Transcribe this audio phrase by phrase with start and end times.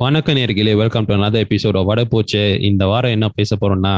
[0.00, 3.92] வணக்கம் நேர்களே welcome to another episode வட போச்சு இந்த வாரம் என்ன பேச போறோம்னா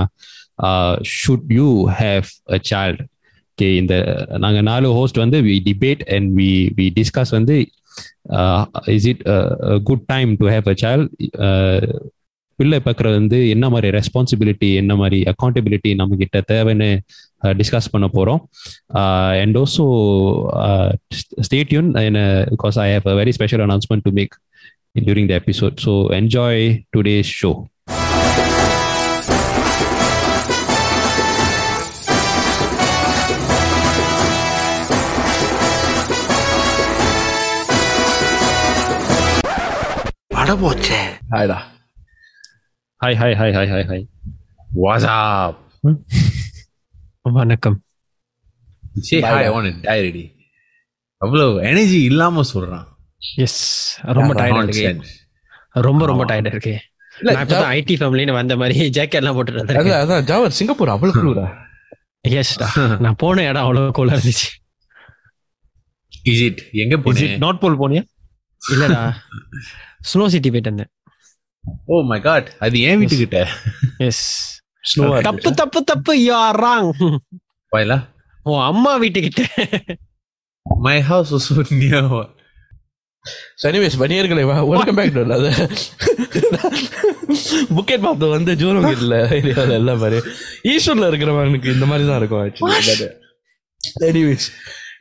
[1.15, 1.69] should you
[2.01, 3.03] have a child
[3.49, 3.95] okay இந்த
[4.39, 7.57] நாங்கள் நாலு ஹோஸ்ட் வந்து we debate and we we discuss வந்து
[8.95, 9.25] is it
[9.83, 11.11] good time to have a child
[12.59, 16.91] பிள்ளை பார்க்குறது வந்து என்ன மாதிரி ரெஸ்பான்சிபிலிட்டி என்ன மாதிரி அக்கௌண்டபிலிட்டி நம்ம கிட்ட தேவைன்னு
[17.55, 18.41] டிஸ்கஸ் பண்ண போகிறோம்
[19.43, 19.87] and also
[21.49, 21.91] stay tuned
[22.55, 24.37] because I have a very special announcement to make
[25.01, 25.81] during the episode.
[25.81, 27.69] So enjoy today's show.
[40.63, 40.99] போச்சே
[41.33, 41.57] ஹாய்டா
[43.01, 44.05] hi hi hi hi hi hi
[44.83, 45.59] what's up
[47.37, 47.77] வணக்கம்
[49.09, 50.25] சரி ஹாய் ஒன் டைரடி
[51.21, 52.89] அவ்வளோ energy இல்லாமல் சொல்கிறான்
[53.37, 53.61] S
[54.13, 55.09] ரொம்ப டயர்டா இருக்கு.
[55.87, 56.75] ரொம்ப ரொம்ப டயர்டா இருக்கு.
[57.17, 61.47] நான் இப்பதான் ஐடி ஃபேமிலின்னு வந்த மாதிரி ஜாக்கெட் எல்லாம் போட்டுட்டு அதான் ஜாவர் சிங்கப்பூர் அவ்வளவு குளிரா
[62.39, 62.69] எஸ்டா
[63.05, 64.49] நான் போன இடம் அவ்வளவு கூலா இருந்துச்சு.
[66.25, 67.27] இஸ் இட் எங்க Is போனே?
[67.35, 68.03] it not Pole Ponia?
[68.63, 69.01] இல்லடா.
[70.11, 70.91] ஸ்னோ சிட்டி போயிட்டு வந்தேன்.
[71.87, 73.41] ஓ மை காட் அது ஏன் வீட்டுக்கிட்ட.
[73.99, 74.25] எஸ்
[75.23, 76.13] தப்பு தப்பு தப்பு.
[76.23, 76.91] யூ ஆர் ராங்
[77.73, 77.99] வாயிலா?
[78.43, 79.43] உன் அம்மா வீட்டுக்கிட்ட.
[80.67, 82.11] My house was near
[83.69, 85.51] anyways வணிகர்களை welcome back to அது
[87.77, 90.21] புக்கெட் பாத்து வந்து ஜூரம் இல்ல ஏரியாவில் எல்லாம் மாதிரி
[90.73, 93.09] ஈஸ்வரில் இருக்கிறவனுக்கு இந்த மாதிரி தான் இருக்கும் ஆக்சுவலி
[94.09, 94.49] எனிவேஸ்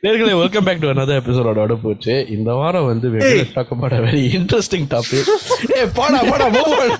[0.02, 3.06] நேர்களை வெல்கம் பேக் டு another எபிசோடோட வட போச்சு இந்த வாரம் வந்து
[3.54, 5.24] talk about a very interesting topic.
[5.72, 6.92] ஏ போடா போடா move on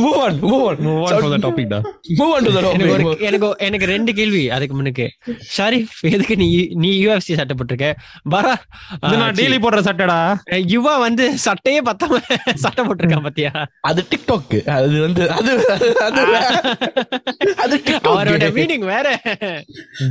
[0.00, 1.78] move on move on Move on from the topic, da.
[2.20, 5.06] Move on to the எனக்கு ஒரு எனக்கு எனக்கு ரெண்டு கேள்வி அதுக்கு முன்னுக்கு.
[5.54, 6.48] ஷரீஃப் எதுக்கு நீ
[6.82, 7.90] நீ யூஎஃப்சி சட்டை போட்டிருக்க
[8.34, 8.54] பாரா
[9.02, 10.18] இது நான் daily போடுற சட்டடா?
[10.74, 12.20] யுவா வந்து சட்டையே பத்தாம
[12.64, 13.52] சட்டை போட்டிருக்கான் பாத்தியா?
[13.90, 15.54] அது டிக்டாக் அது வந்து அது
[16.08, 16.24] அது
[17.64, 17.78] அது
[18.10, 19.06] அவரோட மீனிங் வேற.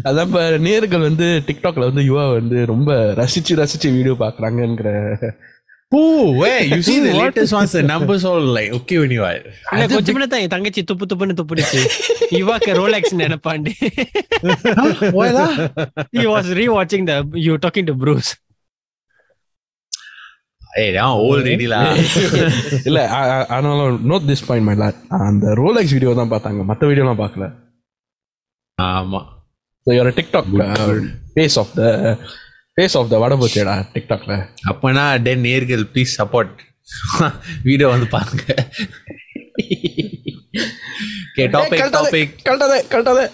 [0.07, 0.33] அதான்
[0.67, 4.91] நேர்கள் வந்து டிக்டாக்ல வந்து யுவா வந்து ரொம்ப ரசிச்சு ரசிச்சு வீடியோ பாக்குறாங்கிற
[5.95, 5.99] ஓ
[6.41, 7.11] way you see the
[8.75, 9.01] okay
[10.83, 11.79] துப்பு துப்புன்னு துப்புடுச்சு.
[16.59, 18.31] ரீ வாட்சிங் தி டாக்கிங் டு ப்ரூஸ்
[20.77, 20.91] ஏய்
[22.85, 23.07] இல்ல
[23.49, 24.75] அதனால நோட் திஸ் பாயிண்ட் மை
[25.07, 26.61] அந்த ரோலெக்ஸ் வீடியோ தான் பார்த்தாங்க.
[26.71, 27.53] மத்த வீடியோலாம் பார்க்கல.
[28.81, 29.38] ஆமா.
[29.85, 30.49] So your TikTok
[31.35, 31.83] face off the
[32.77, 34.33] face off the வடபோச்சேடா டிக்டாக்ல
[34.71, 36.55] அப்பனா டென் நேர்கள் ப்ளீஸ் சப்போர்ட்
[37.69, 38.43] வீடியோ வந்து பாருங்க.
[41.27, 43.25] ஓகே டாபிக் டாபிக் கரெக்டாதே கரெக்டாதே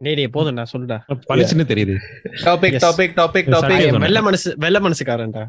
[0.00, 0.96] டேய் டேய் போதும் நான் சொல்லுடா
[1.30, 1.94] பளிச்சுன்னு தெரியுது.
[2.46, 2.76] டாபிக்.
[2.84, 3.82] Topic topic topic.
[4.06, 5.44] வெள்ள மனசு வெள்ள மனசுக்காரன்டா.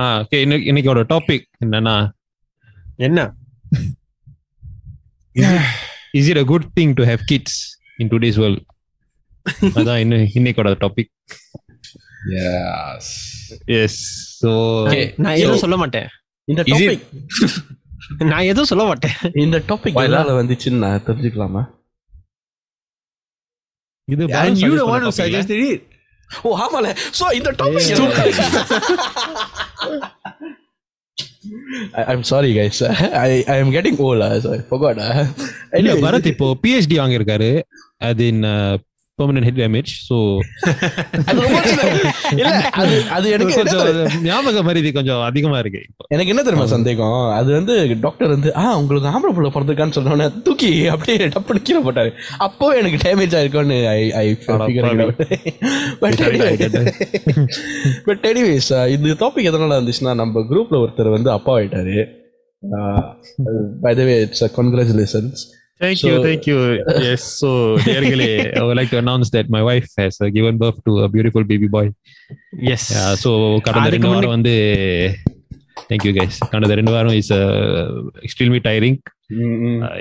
[0.00, 1.96] ஆ ஓகே இன்னைக்கு இன்னைக்கோட டாபிக் என்னன்னா
[3.06, 3.20] என்ன?
[6.18, 7.58] Is it a good thing to have kids
[8.02, 8.64] in today's world
[9.78, 10.00] அதான்
[10.38, 11.12] இன்னைக்கோட டாபிக்
[13.80, 14.02] எஸ்.
[15.24, 16.08] நான் எதுவும் சொல்ல மாட்டேன்.
[16.52, 17.04] இந்த டாபிக்
[18.32, 19.16] நான் எதுவும் சொல்ல மாட்டேன்.
[19.44, 21.62] இந்த டாபிக் எதால வந்துச்சுன்னு நான் தெரிஞ்சுக்கலாமா?
[24.14, 25.38] இது and you suggest the one பண்ண who topic இல்ல?
[25.38, 25.82] suggested it.
[26.46, 26.86] ஓ ஆமால.
[27.18, 27.88] சோ இந்த topic
[32.00, 32.80] I am sorry guys
[33.24, 34.98] I I am getting old so I forgot.
[35.80, 37.50] இல்ல பரத் இப்போ பிஹெச்டி வாங்கியிருக்காரு.
[38.10, 38.44] அது in
[39.20, 40.16] permanent head damage so
[42.80, 43.86] அது அது எனக்கு கொஞ்சம்
[44.22, 45.80] ஞாபக மரியாதை கொஞ்சம் அதிகமா இருக்கு
[46.14, 47.14] எனக்கு என்ன தெரியுமா சந்தேகம்?
[47.38, 52.12] அது வந்து டாக்டர் வந்து ஆ உங்களுக்கு ஆம்பளை புள்ள பிறந்திருக்கான்னு சொன்னோன்னே தூக்கி அப்படியே டப்புனு கீழே போட்டாரு.
[52.48, 54.26] அப்போ எனக்கு damage ஆயிருக்கும்னு I I
[56.02, 56.22] but.
[58.04, 61.98] But anyways இந்த டாபிக் எதனால வந்துச்சுன்னா நம்ம குரூப்ல ஒருத்தர் வந்து அப்பா ஆயிட்டாரு.
[63.82, 65.42] By the way it's congratulations
[65.80, 66.58] Thank So- you, thank you.
[67.06, 67.48] Yes, so
[67.86, 71.08] நேர்களே, I would like to announce that my wife has uh, given birth to a
[71.08, 71.86] beautiful baby boy.
[72.74, 73.32] Yes Yeah, so
[73.66, 74.54] கடந்த ரெண்டு வாரம் வந்து
[75.90, 76.36] thank you guys.
[76.54, 77.32] கடந்த ரெண்டு வாரம் is
[78.26, 78.98] extremely tiering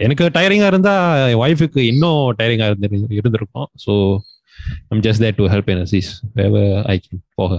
[0.05, 0.93] எனக்கு டயரிங்கா இருந்தா
[1.31, 2.89] என் ஒய்ஃபுக்கு இன்னும் டயரிங்கா இருந்து
[3.19, 3.93] இருந்திருக்கும் so
[4.91, 6.11] I'm just that to help and assist
[6.87, 7.53] I can போக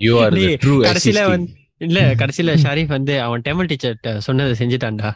[0.00, 1.20] you are the டேய், true கடைசியில.
[1.32, 1.50] வந்து
[1.80, 5.10] இல்ல கடைசியில ஷரீஃப் வந்து அவன் டெமல் டீச்சர் சொன்னதை செஞ்சுட்டான்டா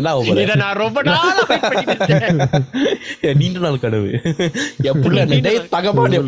[0.00, 0.16] நாள்
[3.34, 4.20] நீண்ட நாள் கனவு.
[4.82, 5.02] என்
[5.72, 6.24] தகப்பாடு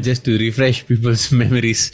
[0.00, 1.92] ஜஸ்ட் ரிஃப்ரெஷ் பீப்புள்ஸ் மெமரிஸ்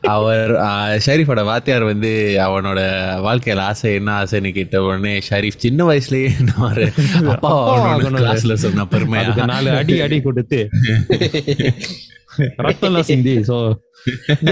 [0.00, 2.80] அவர் uh, ஷரீஃபோட வாத்தியார் வந்து அவனோட
[3.26, 6.92] வாழ்க்கையில ஆசை என்ன ஆசைன்னு கேட்ட உடனே ஷரீஃப் சின்ன வயசுலயே ஒரு
[7.28, 10.68] அப்பாவை கிளாஸ்ல சொன்ன பெருமை நாலு அடி அடி கொடுத்து.
[12.65, 13.57] ரத்தம் எல்லாம் சிந்தி சோ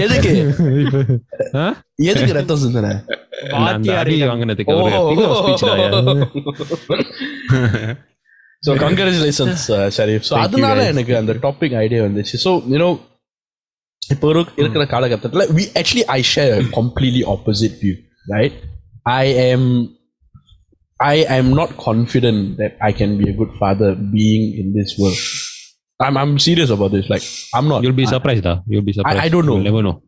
[0.04, 0.30] எதுக்கு
[2.10, 2.92] எதுக்கு ரத்தம் சிந்தனை
[3.58, 5.04] அந்த அடி வாங்கினதுக்கு ஒரு Oh.
[5.10, 6.22] figure of speech தான்.
[8.62, 9.64] So congratulations
[9.96, 10.92] Sharif so Thank you, அதனால guys.
[10.94, 12.90] எனக்கு அந்த டாபிக் ஐடியா வந்துச்சு ஸோ யூனோ
[14.02, 17.94] இப்போ ஒரு இருக்கிற காலகட்டத்தில் we actually I share completely opposite view
[18.26, 18.56] right
[19.18, 19.64] I am
[21.00, 25.22] I am not confident that I can be a good father being in this world.
[25.99, 27.09] I'm I'm serious about this.
[27.09, 27.23] Like
[27.53, 27.83] I'm not.
[27.83, 28.61] You'll be surprised ah.
[28.67, 29.19] You'll be surprised.
[29.19, 29.55] I don't know.
[29.55, 30.01] You'll never know.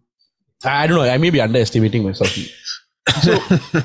[0.64, 1.04] I, I don't know.
[1.04, 2.30] I may be underestimating myself.
[3.24, 3.38] So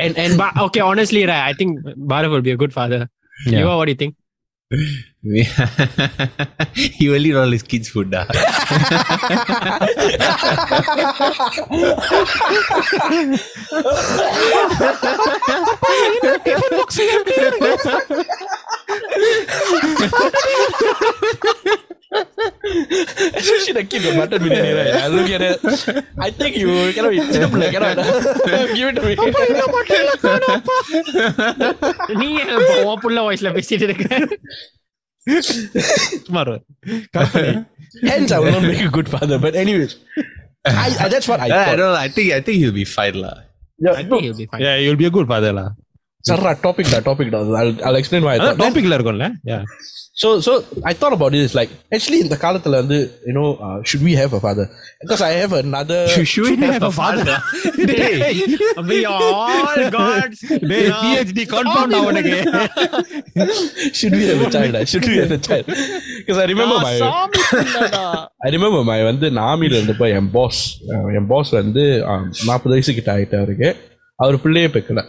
[0.00, 3.08] and and But okay, honestly, right, I think Bharat will be a good father.
[3.46, 3.60] Yeah.
[3.60, 4.16] You are what do you think?
[6.74, 8.14] He will eat all his kids' food.
[8.14, 8.26] Ah.
[23.21, 23.39] ah.
[23.41, 24.93] especially the kid with mutton biryani, right?
[25.03, 25.57] I look at it.
[26.27, 27.27] I think you cannot eat.
[27.37, 27.97] Simple, cannot.
[28.77, 29.13] Give it to me.
[32.21, 34.05] நீ ஏன் இப்போ உன் புள்ள வாய்ஸ்ல பேசிட்டு இருக்க
[38.09, 39.37] Hence, I will not make a good father.
[39.45, 39.91] But anyways,
[40.65, 41.75] I, I, that's what I I thought.
[41.79, 41.93] don't know.
[42.05, 43.35] I think I think he'll be fine lah.
[43.85, 44.61] Yeah, I no, think he'll be fine.
[44.65, 45.69] Yeah, you'll be a good father lah.
[46.24, 47.48] சர்ரா topic தான் topic தான்
[47.88, 49.28] I explain why டாபிக்ல இருக்கும்ல
[50.22, 50.52] so so
[50.84, 52.98] I thought about is like actually இந்த காலத்துல வந்து
[53.28, 53.44] you know
[53.90, 54.68] should we have a father
[55.02, 56.00] because I have another
[56.32, 57.30] should we have a father
[57.90, 58.18] டேய்
[58.90, 59.86] we all
[66.38, 66.92] I remember my
[68.44, 70.60] I remember my வந்து நாமில இருந்து போய் என் pass
[71.20, 71.84] என் pass வந்து
[72.48, 73.70] நாற்பது வயசு கிட்ட ஆயிட்டு அவருக்கு
[74.18, 75.02] அவர் பிள்ளையே பெக்கலை.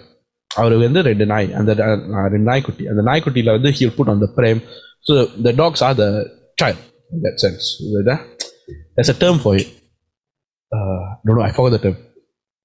[0.52, 2.00] அவருக்கு வந்து ரெண்டு நாய் அந்த அஹ்,
[2.34, 4.60] ரெண்டு நாய்க்குட்டி அந்த நாய்க்குட்டியில் வந்து ஹீல் புட் அந்த frame
[5.08, 5.14] so
[5.46, 6.06] the talks are the
[6.62, 6.78] child
[7.14, 7.64] in that sense
[8.94, 9.68] there's a term for it
[10.72, 11.96] uh, no no I forgot the term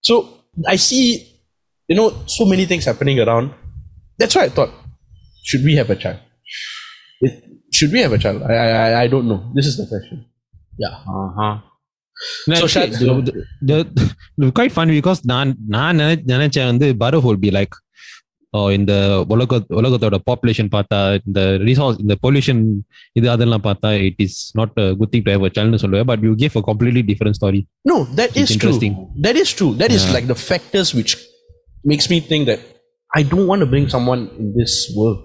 [0.03, 0.13] so
[0.73, 1.03] I see
[1.89, 2.07] you know
[2.37, 3.45] so many things happening around
[4.19, 4.73] that's why I thought
[5.49, 6.19] should we have a child
[7.21, 7.39] It-
[7.77, 10.17] should we have a child I, I I- I don't know this is the question
[10.77, 11.53] yeah Uh-huh.
[11.53, 11.53] No,
[12.46, 15.96] No, so she, the, the, the, the quite funny because nan nan
[16.78, 17.72] the baro will be like
[18.54, 22.84] oh in the ulagath population pata the resource in the pollution
[23.14, 26.62] pata it is not a good thing to have a child but you give a
[26.62, 27.66] completely different story.
[27.84, 28.94] No, that it's is interesting.
[28.94, 29.10] true.
[29.20, 29.74] That is true.
[29.74, 29.96] That yeah.
[29.96, 31.16] is like the factors which
[31.84, 32.60] makes me think that
[33.14, 35.24] I don't want to bring someone in this world.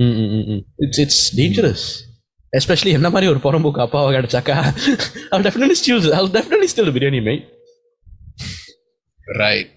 [0.00, 0.64] Mm-mm-mm.
[0.78, 2.02] It's it's dangerous.
[2.02, 2.05] Mm-hmm.
[2.55, 2.81] it's dangerous.
[2.81, 4.57] Especially என்ன மாதிரி ஒரு புறம்போக்கு அப்பாவை கிடைச்சாக்கா
[5.31, 7.45] I'll definitely steal I'll definitely steal the biryani, mate.
[9.39, 9.67] Right.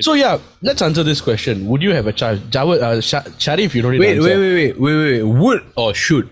[0.00, 1.66] So yeah, let's answer this question.
[1.70, 2.40] Would you have a child?
[2.56, 4.54] Jawad, uh, Sha- Sharif, you don't need Wait, to wait, answer.
[4.54, 5.22] wait, wait, wait, wait.
[5.42, 6.28] Would or should?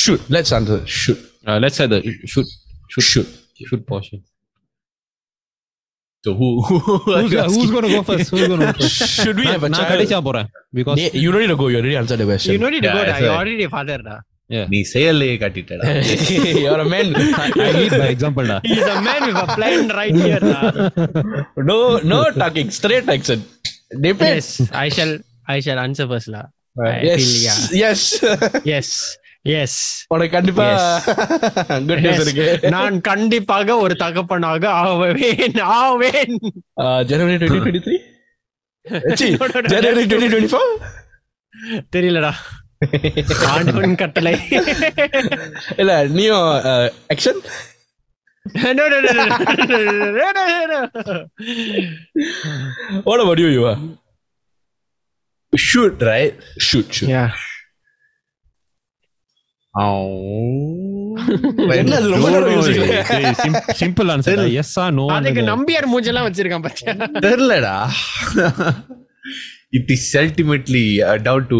[0.00, 0.20] Should.
[0.36, 0.78] Let's answer.
[1.00, 1.20] Should.
[1.64, 1.98] Let's அது
[2.32, 2.48] should
[2.92, 3.28] should Should.
[3.68, 4.18] should portion
[6.24, 6.48] So who?
[6.68, 9.62] who who's, who's going to go first who's going to go first Should we have
[9.68, 9.92] a நான் child?
[9.92, 10.48] கடைசியா போறேன்
[10.78, 11.68] because Yeah, you don't need to go.
[11.72, 12.52] You already answered the question.
[12.54, 13.22] You don't need to Yeah, go that's there.
[13.26, 13.44] You're right.
[13.44, 13.98] already a father.
[14.08, 14.16] Da.
[14.71, 15.85] நீ செயல்லையே காட்டிட்டடா
[16.63, 17.07] You're a man.
[17.67, 20.41] I lead by example டா He's a man with a plan right here.
[20.49, 20.59] Da.
[21.69, 21.77] no,
[22.13, 22.69] no talking.
[22.79, 23.43] Straight accent.
[24.05, 24.47] Depends.
[24.59, 25.13] Yes, I shall.
[25.47, 26.41] I shall answer first, la.
[26.75, 27.19] I yes.
[27.19, 27.59] feel, yeah.
[27.83, 28.01] Yes.
[28.71, 28.87] Yes,
[29.45, 29.73] yes.
[30.13, 30.67] உனக்கு கண்டிப்பா
[31.87, 32.25] good news yes.
[32.25, 36.35] இருக்கு நான் கண்டிப்பாக ஒரு தகப்பனாக ஆவேன் ஆவேன்
[37.11, 37.97] January twenty twenty three
[38.85, 40.71] No, no, no, January that's twenty twenty four
[41.95, 42.33] தெரியலடா
[43.47, 44.35] ஆண்டவன் கட்டளை.
[45.77, 46.49] இல்ல நீயும்
[47.13, 47.41] action
[48.45, 49.25] no, no, no, no, no, no,
[50.15, 51.15] no, no, no, no.
[53.07, 53.79] what about you you are
[55.53, 56.35] should right?
[56.67, 57.09] Shoot shoot.
[57.09, 57.31] Yeah.
[61.79, 62.85] என்ன அது ரொம்ப நேரம் யோசிக்கல.
[63.81, 66.93] Simple answer yes or no அதுக்கு நம்பியார் மூஞ்செல்லாம் வச்சிருக்கான் பாத்தியா?
[67.25, 67.75] தெரியலடா.
[69.71, 71.59] It is ultimately uh, down to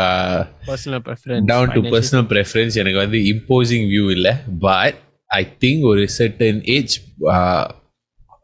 [0.00, 4.94] uh, personal preference down to personal preference எனக்கு வந்து imposing view இல்ல but
[5.30, 6.94] I think ஒரு certain age
[7.34, 7.64] uh,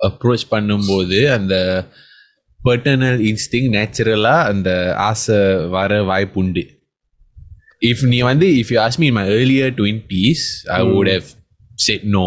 [0.09, 1.87] approach பண்ணும்போது அந்த
[2.69, 5.38] paternal instinct நேச்சுரலா அந்த ஆசை
[5.76, 6.64] வர வாய்ப்புண்டு
[7.81, 10.43] if நீ வந்து if you ask me in my earlier 20s
[10.79, 11.29] I would have
[11.87, 12.26] said no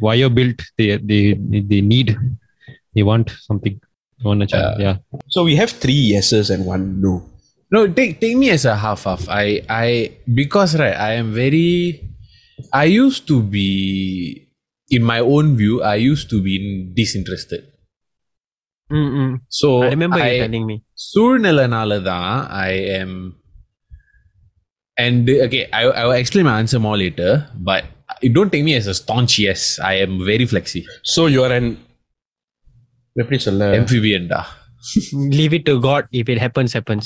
[0.00, 2.16] wire built they they they need?
[2.94, 3.80] They want something.
[4.18, 4.96] They want a child uh, yeah.
[5.28, 7.28] so we have three yeses and one no.
[7.72, 9.28] No take take me as a half half.
[9.28, 12.04] I i because right i am very
[12.72, 14.46] i used to be
[14.90, 17.64] in my own view i used to be disinterested.
[18.92, 19.40] Mm-mm.
[19.48, 20.84] So I remember I, you telling me.
[20.92, 23.40] Surnalanalada, I am
[24.98, 27.84] and okay, I, I will explain my answer more later, but
[28.37, 29.79] don't take me as a staunch yes.
[29.91, 30.81] I am very flexy.
[31.03, 31.67] So you are an
[33.21, 34.41] எப்படி சொல்ல Amphibian da.
[35.39, 36.03] Leave it to God.
[36.19, 37.05] If it happens, happens.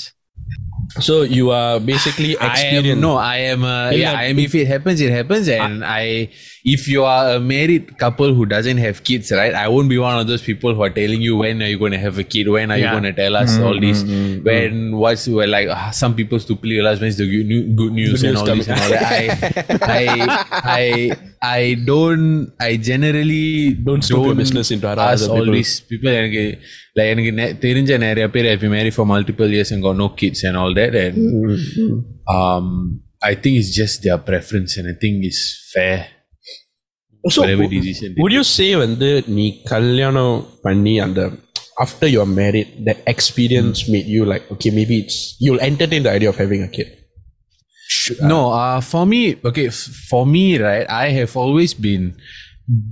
[1.06, 3.02] So you are basically I am experienced.
[3.06, 6.04] no, I am uh, இல்ல, yeah, I am if it happens, it happens, and I
[6.66, 9.54] if you are a married couple who doesn't have kids, right?
[9.54, 11.92] I won't be one of those people who are telling you when are you going
[11.92, 12.94] to have a kid, when are you Yeah.
[12.96, 14.00] going to tell us all this,
[14.48, 14.72] when
[15.02, 18.28] what's well, like ah, some people stupidly realize when's the good, new, good news Good
[18.30, 19.06] and news all this and all that.
[19.18, 19.24] I,
[19.98, 20.06] I,
[20.78, 20.84] I,
[21.60, 22.26] I don't,
[22.68, 25.54] I generally Don't stoop your business into other ask all people.
[25.58, 26.44] these people எனக்கு
[26.98, 30.08] like எனக்கு நெ- தெரிஞ்ச நிறைய பேர் have been married for multiple years and got no
[30.20, 31.16] kids and all that and
[32.38, 32.66] um
[33.30, 35.42] I think it's just their preference and I think it's
[35.74, 35.98] fair
[37.34, 40.36] So whatever decision they would you say வந்து நீ கல்யாணம்
[40.66, 41.20] பண்ணி அந்த
[41.84, 46.12] after you are married that experience made you like okay maybe it's you'll entertain the
[46.16, 46.88] idea of having a kid
[48.32, 49.20] no uh for me
[49.50, 52.04] okay f- for me right I have always been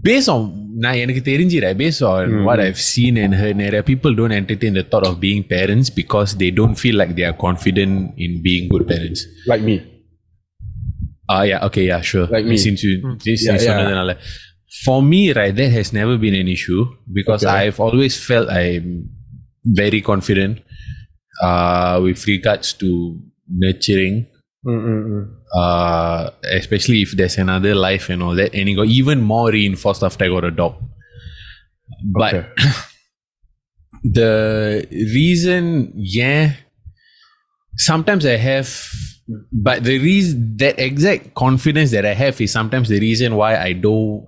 [0.09, 0.40] based on
[0.85, 4.73] நான் எனக்கு தெரிஞ்சு right based on what I've seen and heard நிறைய people don't entertain
[4.78, 7.94] the thought of being parents because they don't feel like they are confident
[8.26, 9.76] in being good parents like me
[11.27, 12.27] Ah, uh, yeah, okay, yeah, sure.
[12.27, 12.58] Like me.
[12.58, 14.13] Since you, since yeah, yeah.
[14.84, 17.67] For me, right, that has never been an issue because okay.
[17.67, 19.10] I've always felt I'm
[19.63, 20.62] very confident
[21.41, 24.27] uh, with regards to nurturing.
[24.65, 25.25] Mm, mm, mm.
[25.53, 30.03] Uh, especially if there's another life and all that, and it got even more reinforced
[30.03, 30.75] after I got a dog.
[32.03, 32.50] But okay.
[34.03, 36.53] the reason, yeah,
[37.77, 38.70] sometimes I have
[39.51, 43.74] but the reason that exact confidence that I have is sometimes the reason why I
[43.74, 44.27] don't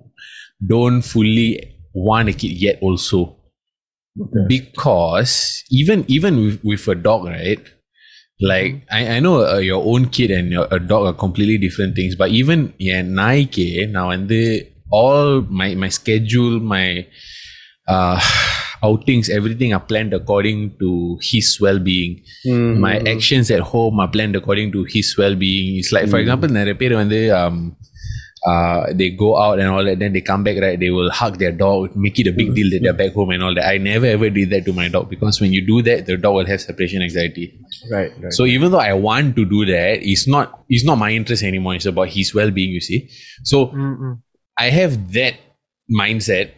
[0.66, 3.38] don't fully want a kid yet also.
[4.20, 4.46] Okay.
[4.48, 7.62] Because even even with, with a dog, right?
[8.42, 8.96] Like mm-hmm.
[8.96, 12.16] I, I know uh, your own kid and your, a dog are completely different things,
[12.16, 17.06] but even yeah, Nike now and the all my my schedule, my
[17.88, 18.20] uh
[18.89, 20.91] outings everything are planned according to
[21.31, 22.13] his well-being
[22.87, 26.75] my actions at home are planned according to his well-being it's like for example நிறைய
[26.83, 27.57] பேர் வந்து um,
[28.51, 31.35] uh, they go out and all that then they come back right they will hug
[31.43, 33.79] their dog make it a big deal that they're back home and all that I
[33.79, 36.47] never ever did that to my dog because when you do that the dog will
[36.53, 37.47] have separation anxiety
[37.95, 41.11] right right so even though I want to do that it's not it's not my
[41.19, 43.01] interest anymore it's about his well-being you see
[43.53, 44.21] so Mm-mm.
[44.59, 45.37] I have that
[46.03, 46.51] mindset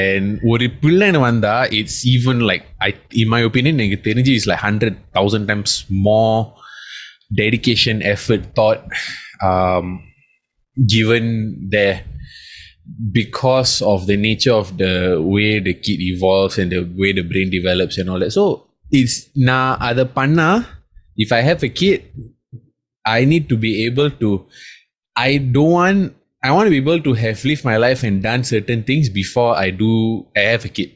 [0.00, 4.62] and ஒரு பிள்ளைன்னு வந்தா it's even like I in my opinion எனக்கு தெரிஞ்சு is like
[4.68, 5.72] hundred thousand times
[6.08, 6.38] more
[7.40, 8.82] dedication effort thought
[9.48, 9.86] um,
[10.94, 11.26] given
[11.74, 11.98] there
[13.18, 14.94] because of the nature of the
[15.34, 18.44] way the kid evolves and the way the brain develops and all that so
[18.98, 19.16] it's
[19.48, 20.50] நான் அதை பண்ணா
[21.24, 22.00] if I have a kid
[23.16, 24.30] I need to be able to
[25.28, 26.02] I don't want
[26.46, 29.52] I want to be able to have lived my life and done certain things before
[29.56, 29.92] I do
[30.36, 30.90] I have a kid.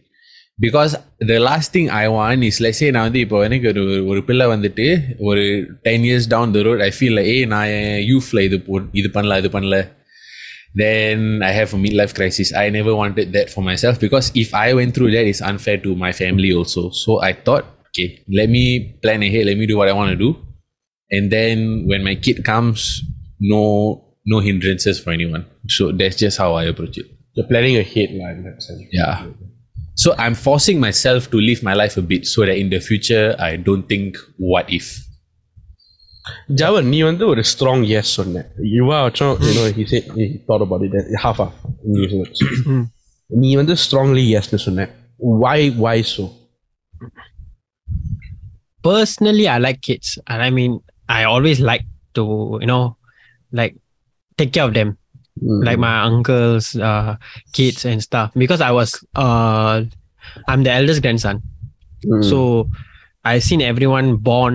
[0.58, 4.20] Because the last thing I want is let's say நான் வந்து இப்போ எனக்கு ஒரு ஒரு
[4.28, 4.86] பிள்ளை வந்துட்டு
[5.28, 5.44] ஒரு
[5.86, 7.72] ten years down the road I feel ஏ நான்
[8.12, 9.78] யூஃப்ல இது போ இது பண்ணல இது பண்ணல
[10.74, 12.52] then I have a midlife crisis.
[12.54, 15.94] I never wanted that for myself because if I went through that, it's unfair to
[15.94, 16.90] my family also.
[16.90, 20.16] So I thought, okay, let me plan ahead, let me do what I want to
[20.16, 20.36] do.
[21.10, 23.02] And then when my kid comes,
[23.40, 25.44] no no hindrances for anyone.
[25.76, 27.08] So that's just how I approach it.
[27.36, 29.14] you're planning ahead lah in that sense Yeah.
[30.02, 33.24] So I'm forcing myself to live my life a bit so that in the future
[33.48, 34.10] I don't think
[34.52, 34.88] what if.
[36.60, 38.42] ஜவன் நீ வந்து ஒரு strong yes சொன்ன
[38.74, 41.54] யுவாச்சும் you know he said he thought about it that half half
[41.94, 42.76] நீ சொன்ன.
[43.42, 44.86] நீ வந்து strongly எஸ்னு சொன்ன
[45.42, 46.24] why why so
[48.90, 50.72] Personally, I like kids, and I mean,
[51.08, 51.84] I always like
[52.16, 52.22] to,
[52.62, 52.84] you know,
[53.52, 53.74] like
[54.38, 54.90] take care of them.
[55.66, 57.16] like my uncles, uh,
[57.52, 58.30] kids and stuff.
[58.34, 59.74] Because I was, uh,
[60.46, 61.36] I'm the eldest grandson,
[62.04, 62.22] Mm.
[62.30, 62.38] so
[63.24, 64.54] I seen everyone born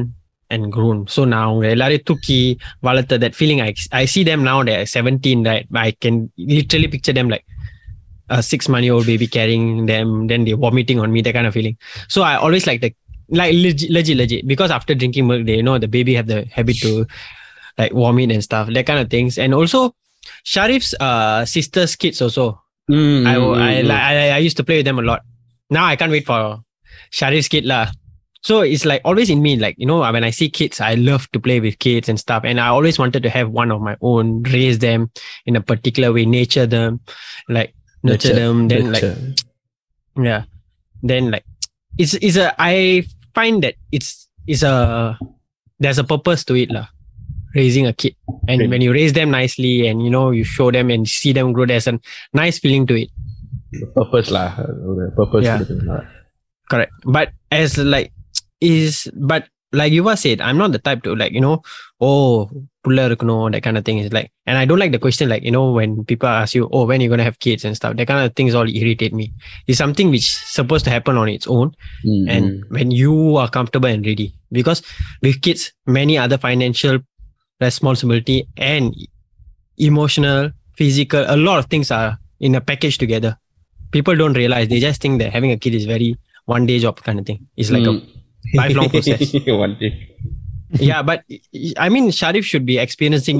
[0.49, 0.99] and grown.
[1.13, 2.39] So now எல்லாரையும் தூக்கி
[2.87, 3.61] வளர்த்த that feeling.
[3.67, 3.71] I
[4.01, 4.57] I see them now.
[4.63, 5.65] They're 17, right?
[5.85, 6.15] I can
[6.55, 7.45] literally picture them like
[8.29, 11.21] a six month old baby carrying them, then they vomiting on me.
[11.27, 11.77] That kind of feeling.
[12.15, 12.91] So I always like the
[13.41, 14.43] like legit, legit, legit.
[14.53, 16.91] Because after drinking milk, they know the baby have the habit to
[17.82, 19.38] like vomit and stuff, that kind of things.
[19.38, 19.94] And also
[20.46, 22.62] Sharif's uh sister's kids also.
[22.90, 25.26] Mm, I, mm, I, mm, like I I used to play with them a lot.
[25.70, 26.62] Now I can't wait for
[27.10, 27.90] Sharif's kid lah.
[28.42, 31.30] So it's like always in me, like you know, when I see kids, I love
[31.30, 32.42] to play with kids and stuff.
[32.42, 35.10] And I always wanted to have one of my own, raise them
[35.46, 37.00] in a particular way, nature them,
[37.48, 38.66] like nurture, them.
[38.66, 39.06] Then like
[40.18, 40.42] yeah,
[41.02, 41.46] then like
[41.98, 45.18] it's it's a I find that it's it's a
[45.78, 46.90] there's a purpose to it lah
[47.54, 48.14] raising a kid.
[48.48, 48.70] And right.
[48.70, 51.66] when you raise them nicely and you know you show them and see them grow
[51.66, 51.98] there's a
[52.32, 53.10] nice feeling to it.
[53.94, 54.56] Purpose lah.
[55.16, 55.60] Purpose yeah.
[56.70, 56.92] Correct.
[57.04, 58.12] But as like
[58.60, 61.62] is but like you were said i'm not the type to like you know
[62.00, 62.50] oh
[62.84, 63.98] puller that kind of thing.
[63.98, 66.68] Is like and i don't like the question like you know when people ask you
[66.72, 69.32] oh when you're gonna have kids and stuff that kind of things all irritate me.
[69.66, 71.72] It's something which supposed to happen on its own.
[72.04, 72.28] Mm-hmm.
[72.28, 74.82] and when you are comfortable and ready because
[75.22, 76.98] with kids many other financial
[77.61, 78.93] responsibility and
[79.77, 83.37] emotional, physical, a lot of things are in a package together.
[83.91, 87.01] People don't realize they just think that having a kid is very one day job
[87.01, 87.39] kind of thing.
[87.55, 88.01] It's like Mm.
[88.53, 89.33] a lifelong process.
[89.65, 89.91] One day.
[90.89, 91.19] yeah, but
[91.77, 93.39] I mean Sharif should be experiencing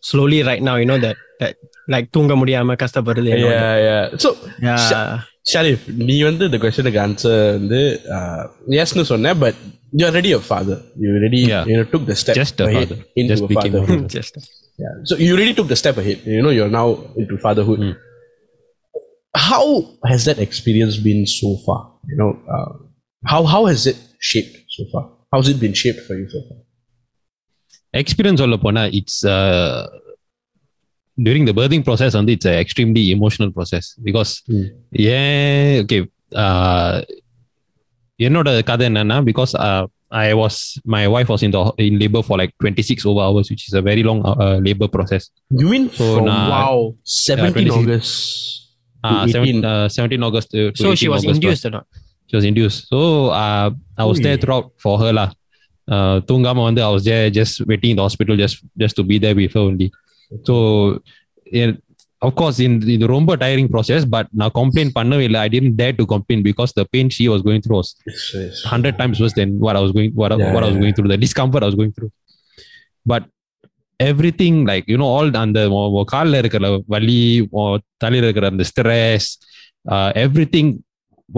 [0.00, 1.54] slowly right now, you know, that that
[1.94, 3.62] like தூங்க முடியாம கஷ்டப்படுறது and all that.
[3.64, 4.16] Yeah, yeah.
[4.24, 4.30] So,
[4.66, 4.78] Yeah.
[5.52, 7.80] Sharif நீ வந்து இந்த கொஸ்டனுக்கு answer வந்து
[8.84, 9.60] எஸ்னு சொன்ன but
[9.98, 11.64] you are ready a father you already Yeah.
[11.70, 12.98] you know, took the step Just a ahead father.
[13.20, 14.04] into Just a became a fatherhood.
[14.18, 14.34] Just
[14.84, 14.94] Yeah.
[15.10, 16.18] So you really took the step ahead.
[16.36, 16.88] You know, you're now
[17.20, 17.80] into fatherhood.
[17.84, 17.94] Mm.
[19.34, 19.64] How
[20.10, 21.80] has that experience been so far?
[22.10, 22.70] You know, uh,
[23.22, 23.98] how how has it
[24.30, 25.04] shaped so far?
[25.32, 26.58] How's it been shaped for you so far?
[27.94, 29.20] Experience சொல்ல போனா it's
[31.18, 34.66] during the birthing process வந்து it's extremely emotional process because Hmm.
[35.14, 35.98] ஏன் okay
[38.20, 39.52] என்னோட கதை என்னன்னா because
[40.20, 40.58] I was
[40.94, 41.54] my wife was in
[41.86, 44.22] in labour for like twenty six over hours which is a very long
[44.68, 45.26] labour process
[45.60, 46.76] You mean So from now- Wow.
[47.18, 47.78] 17 26.
[47.78, 48.14] August
[49.02, 49.60] to 18?
[49.96, 51.86] Seventeen August So she was induced or not?
[52.30, 52.80] she was induced.
[52.92, 52.98] So
[53.42, 53.68] uh,
[54.02, 54.40] I was there Ui.
[54.42, 55.28] throughout for her lah.
[55.88, 59.16] Uh, தூங்காம வந்து I was there just waiting in the hospital just just to be
[59.24, 59.88] there with her only.
[60.48, 60.54] So
[61.58, 61.70] yeah,
[62.26, 65.94] of course in இது ரொம்ப tiring process but நான் complain பண்ணவே இல்லை I didn't dare
[66.00, 68.58] to complain because the pain she was going through was Yes, yes.
[68.72, 70.84] hundred times worse than what I was going what, I- Yeah, what I was yeah.
[70.84, 72.10] going through the discomfort I was going through.
[73.12, 73.24] But
[74.00, 77.20] everything like you know all அந்த உன் உன் கால்ல இருக்கிற வலி
[77.60, 79.28] உன் தலையில இருக்கிற அந்த stress
[80.26, 80.68] everything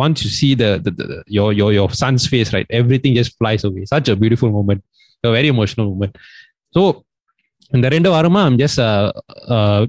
[0.04, 3.62] once you see the, the, the your your your son's face right everything just flies
[3.68, 4.80] away such a beautiful moment
[5.28, 6.12] a very emotional moment
[6.76, 6.82] so
[7.76, 9.08] இந்த ரெண்டு வாரமா I'm just uh,
[9.56, 9.80] uh,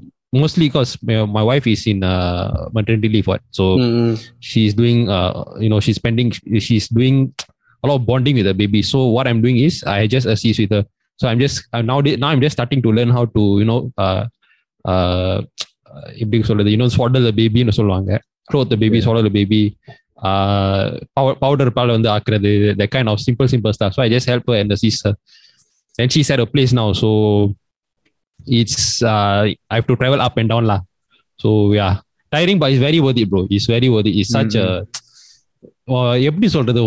[0.42, 4.12] mostly because my, my wife is in uh, maternity leave what so Mm,
[4.50, 5.32] she's doing uh,
[5.64, 6.30] you know she's spending
[6.68, 7.18] she's doing
[7.84, 10.60] a lot of bonding with the baby so what i'm doing is i just assist
[10.64, 10.84] with her
[11.20, 13.80] so i'm just uh, now now i'm just starting to learn how to you know
[14.06, 14.22] uh
[14.94, 15.38] uh
[16.24, 18.12] எப்படி சொல்றது you know swaddle the baby னு சொல்லுவாங்க
[18.50, 19.62] clothe the baby swaddle the baby
[20.30, 20.84] uh
[21.44, 24.58] powder பால் வந்து ஆக்குறது that kind of simple simple stuff so i just help her
[24.62, 25.14] and assist her
[26.02, 27.10] and she's at a place now so
[28.60, 30.80] it's uh i have to travel up and down lah
[31.42, 31.94] so yeah
[32.34, 34.68] tiring but it's very worth it bro it's very worth it it's such a
[35.96, 36.82] உன் எப்படி சொல்றது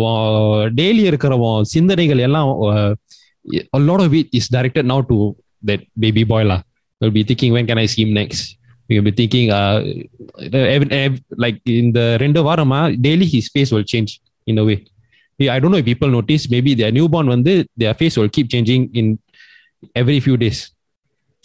[0.79, 2.91] daily இருக்கிற உன் சிந்தனைகள் எல்லாம் uh,
[3.77, 5.17] a lot of it is directed now to
[5.69, 6.59] that baby boy lah
[7.01, 8.41] will be thinking when can I see him next
[8.89, 9.77] we'll be thinking uh
[10.73, 14.13] every, every, like in the ரெண்டு வாரமா daily his face will change
[14.51, 14.79] in a way
[15.43, 18.47] Yeah, I don't know if people notice maybe their newborn வந்து their face will keep
[18.53, 19.07] changing in
[20.01, 20.59] every few days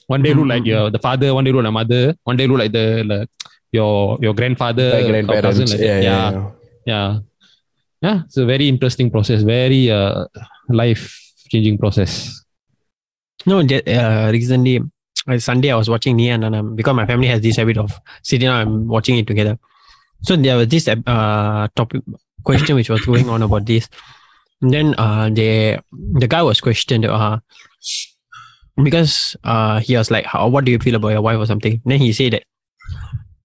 [0.08, 2.60] one day look like your the father one day look like mother one day look
[2.60, 3.30] like the like
[3.72, 5.48] your your grandfather My or grandparents.
[5.60, 6.32] cousin like yeah, yeah.
[6.32, 6.52] yeah
[6.91, 7.20] yeah
[8.02, 10.26] yeah it's a very interesting process very uh,
[10.70, 11.04] life
[11.52, 12.41] changing process
[13.46, 14.82] No, ju- uh, recently
[15.30, 17.91] uh, Sunday I was watching Neeya Naana because my family has this habit of
[18.24, 19.54] sitting down and watching it together.
[20.28, 22.02] So there was this uh, topic
[22.44, 23.86] question which was going on about this.
[24.62, 25.78] And then uh, the
[26.22, 27.38] the guy was questioned uh,
[28.83, 30.49] because uh, he was like, "How?
[30.49, 32.44] What do you feel about your wife or something?" then he said that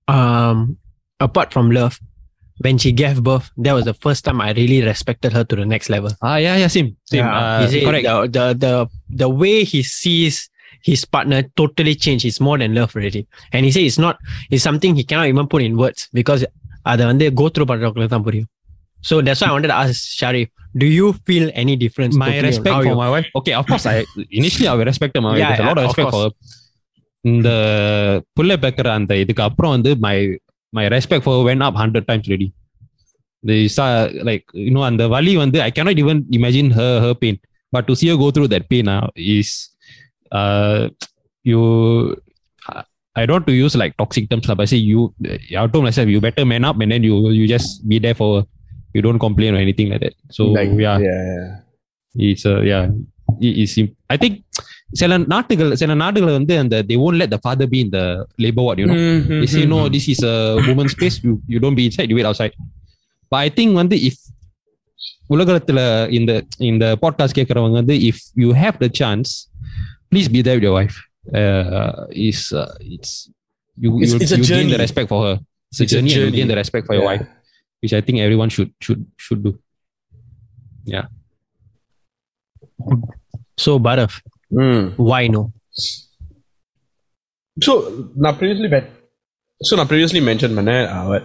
[0.07, 0.77] um,
[1.19, 1.99] apart from love,
[2.59, 5.65] when she gave birth, that was the first time I really respected her to the
[5.65, 6.11] next level.
[6.21, 8.73] ah yeah yeah same same Yeah, uh, he said correct The, the the
[9.23, 10.49] the way he sees
[10.89, 12.25] his partner totally changed.
[12.29, 13.27] It's more than love already.
[13.51, 14.15] And he said it's not.
[14.51, 16.43] It's something he cannot even put in words because
[16.91, 18.49] அதை வந்து go through பண்றவங்களுக்கு தான் புரியும்.
[19.09, 20.47] So that's why I wanted to ask Sharif,
[20.81, 22.13] do you feel any difference?
[22.23, 23.95] my totally on respect how for you- my wife okay of course I
[24.39, 26.31] initially I respected my wife Yeah, There's a lot of yeah, of respect for her
[27.31, 27.49] இந்த
[28.37, 30.15] புள்ள பேக்கிற அந்த இதுக்கு அப்புறம் வந்து my
[30.77, 32.47] my respect for her went up 100 times already
[33.49, 37.37] the sa- like you know அந்த வலி வந்து I cannot even imagine her her pain
[37.75, 39.49] but to see her go through that pain uh, is
[40.39, 40.81] uh,
[41.51, 41.61] you
[43.19, 45.01] I don't want to use like toxic terms, lah, but I say you,
[45.59, 48.29] I told myself, you better man up and then you you just be there for,
[48.95, 50.15] you don't complain or anything like that.
[50.37, 52.29] So Like, yeah, yeah, yeah.
[52.31, 52.83] it's uh, yeah,
[53.47, 53.73] it is.
[53.81, 54.33] im- I think
[54.99, 58.03] சில நாட்டுகள் சில நாடுகள் வந்து அந்த they won't let the father be in the
[58.43, 58.97] labor ward, you know.
[59.05, 59.39] Mm-hmm.
[59.41, 61.17] They say no, this is a woman's space.
[61.25, 62.53] You you don't be inside, you wait outside.
[63.31, 64.15] But I think வந்து if
[65.35, 65.79] உலகத்துல
[66.19, 66.31] இந்த
[66.71, 69.29] இந்த podcast கேட்கறவங்க வந்து if you have the chance,
[70.11, 70.97] please be there with your wife.
[71.41, 71.93] Uh,
[72.27, 73.11] is uh, it's
[73.83, 74.73] you It's- you, it's a you gain journey.
[74.75, 75.35] the respect for her.
[75.71, 75.93] It's, It's
[77.79, 78.53] a a journey, and you journey.
[78.53, 79.45] gain the respect for your
[80.85, 81.01] Yeah.
[81.01, 83.43] wife, which I think everyone should should should do.
[83.57, 84.93] So Barav, Mm.
[84.97, 85.53] why no?
[87.61, 88.89] So now previously, but
[89.63, 91.23] so now previously mentioned, man, uh, what,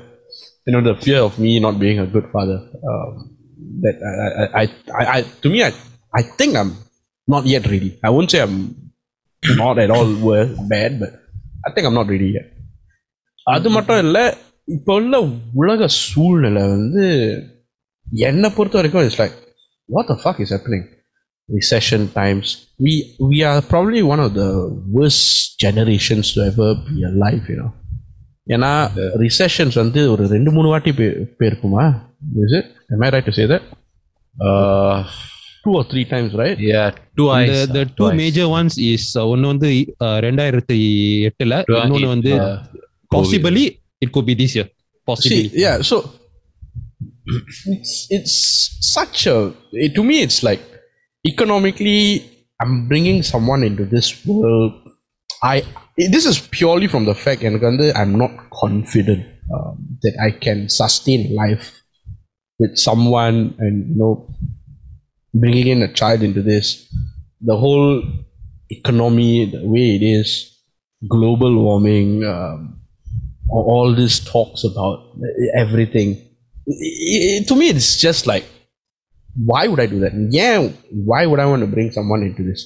[0.66, 2.70] you know, the fear of me not being a good father.
[2.88, 3.36] Um,
[3.82, 5.72] that I, I, I, I, I, to me, I,
[6.14, 6.76] I think I'm
[7.26, 7.98] not yet ready.
[8.02, 8.92] I won't say I'm
[9.56, 11.10] not at all worse, bad, but
[11.66, 12.48] I think I'm not ready yet.
[13.44, 14.34] அது மட்டும் இல்லை
[14.67, 15.15] இப்போ உள்ள
[15.61, 17.05] உலக சூழ்நிலை வந்து
[18.27, 19.37] என்னை பொறுத்த வரைக்கும் it's like
[19.89, 20.85] what the fuck is happening
[21.49, 22.47] recession times
[22.79, 22.93] we
[23.31, 24.47] we are probably one of the
[24.95, 25.25] worst
[25.59, 27.71] generations to ever be alive you know
[28.55, 28.71] ஏன்னா
[29.23, 31.85] ரிசெஷன்ஸ் வந்து ஒரு ரெண்டு மூணு வாட்டி போய் போயிருக்குமா
[32.43, 33.63] is it am I right to say that
[34.35, 34.95] uh,
[35.63, 36.87] two or three times right Yeah,
[37.19, 37.53] two eyes.
[37.53, 39.69] the the two major ones is uh, ஒன்னு வந்து
[40.05, 40.77] uh, ரெண்டாயிரத்தி
[41.29, 42.55] எட்டுல இன்னொன்னு வந்து uh,
[43.15, 43.65] possibly
[44.01, 44.69] it could be this year
[45.05, 46.11] possibly See, yeah, so
[47.65, 50.61] it's it's such a it, to me it's like
[51.27, 52.29] economically
[52.61, 54.73] I'm bringing someone into this world.
[55.43, 55.63] I
[55.97, 57.61] this is purely from the fact and
[57.95, 61.81] I'm not confident um, that I can sustain life
[62.59, 64.33] with someone and you know
[65.33, 66.87] bringing in a child into this
[67.41, 68.01] the whole
[68.69, 70.57] economy the way it is
[71.07, 72.79] global warming um,
[73.72, 74.98] all this talks about
[75.62, 76.10] everything.
[77.14, 78.46] I- I- to me, it's just like,
[79.50, 80.12] why would I do that?
[80.38, 80.56] Yeah,
[81.10, 82.62] why would I want to bring someone into this?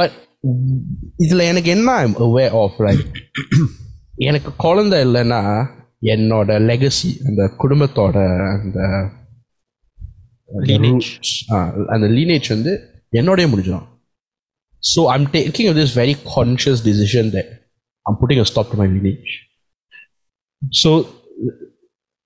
[0.00, 0.10] But
[1.24, 3.04] இதுல எனக்கு என்ன I'm aware of right
[4.16, 5.40] எனக்கு குழந்தை இல்லைன்னா
[6.12, 8.16] என்னோட legacy அந்த குடும்பத்தோட
[8.62, 8.78] அந்த
[10.48, 11.08] அந்த Lineage.
[11.10, 12.72] roots, ஆ, அந்த லீனேஜ் வந்து
[13.12, 13.86] என்னோடய முடிஞ்சிடும்
[14.82, 17.50] so I'm taking this very conscious decision that
[18.06, 19.32] I'm putting a stop to my lineage
[20.71, 21.09] so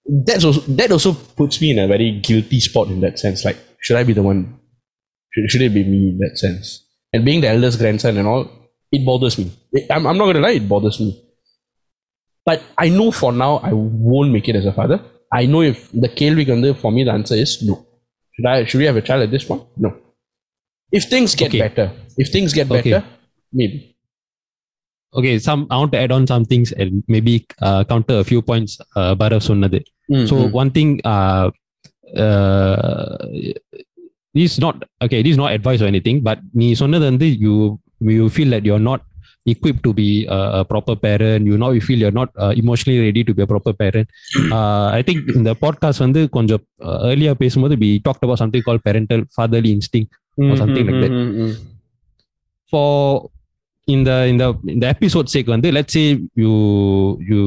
[0.06, 3.46] that's also, that also puts me in a very guilty spot in that sense.
[3.46, 4.60] Like, should I be the one?
[5.32, 6.86] Should, should it be me in that sense?
[7.14, 8.50] And being the eldest grandson and all,
[8.92, 9.52] it bothers me.
[9.72, 11.20] It- I'm, I'm not going to lie, it bothers me.
[12.46, 15.00] But I know for now I won't make it as a father.
[15.32, 17.86] I know if the Kelvik for me, the answer is no.
[18.34, 18.66] Should I?
[18.66, 19.64] Should we have a child at this point?
[19.78, 19.96] No.
[20.92, 21.60] If things get Okay.
[21.60, 22.92] better, if things get Okay.
[22.92, 23.06] better,
[23.52, 23.93] maybe
[25.13, 27.35] okay some i want to add on some things and maybe
[27.67, 29.81] uh, counter a few points uh, barav சொன்னது
[30.31, 30.53] so Mhm.
[30.61, 31.47] one thing uh,
[32.25, 33.17] uh,
[34.37, 37.55] this is not okay this is not advice or anything but நீ சொன்னது வந்து you
[38.19, 39.01] you feel that you're not
[39.53, 42.99] equipped to be a, a proper parent you know you feel you're not uh, emotionally
[43.07, 44.07] ready to be a proper parent
[44.57, 48.65] uh, i think in the podcast வந்து கொஞ்சம் uh, earlier பேசும்போது we talked about something
[48.67, 50.11] called parental fatherly instinct
[50.51, 51.15] or something like that.
[51.23, 51.49] Mhm.
[52.73, 52.89] for
[53.89, 56.53] in the in the in the episode sake வந்து let's say you
[57.29, 57.43] you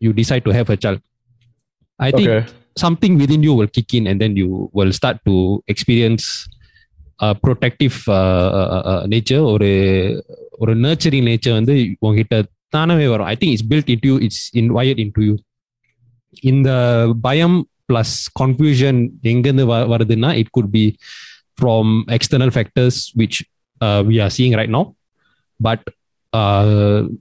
[0.00, 1.00] you decide to have a child
[2.00, 2.42] i think Okay.
[2.76, 5.34] something within you will kick in and then you will start to
[5.68, 6.24] experience
[7.20, 9.68] a protective uh, uh, uh, nature ஒரு
[10.58, 12.36] ஒரு nurturing nature வந்து உங்ககிட்ட
[12.72, 15.34] தானவே வரும் I think it's built into you it's இன்வயர்ட் into you
[16.42, 16.70] இந்த
[17.20, 20.84] பயம் plus confusion எங்கேருந்து வ- வருதுன்னா it could be
[21.58, 23.38] from external factors which
[24.02, 24.74] we are seeing right
[25.56, 25.86] no but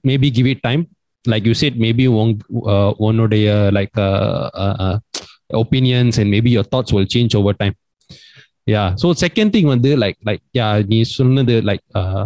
[0.09, 0.83] maybe give it time
[1.31, 2.33] like you said maybe உங்
[2.73, 3.99] uh, உன்னுடைய like
[5.63, 7.75] opinions and maybe your thoughts will change over time
[8.73, 12.25] yeah so second thing வந்து like like yeah நீ சொன்னது like uh,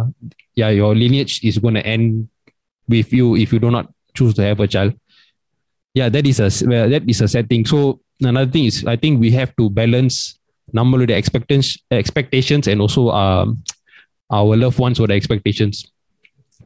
[0.60, 2.06] yeah your lineage is going to end
[2.88, 4.92] with you if you do not choose to have a child
[5.94, 7.78] yeah that is a s- well, that is a sad thing so
[8.30, 10.16] another thing is i think we have to balance
[10.78, 11.68] நம்மளுடைய expectations
[12.02, 13.48] expectations and also um,
[14.38, 15.76] our loved ones with the expectations